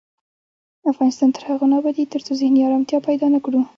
[0.91, 3.61] افغانستان تر هغو نه ابادیږي، ترڅو ذهني ارامتیا پیدا نکړو.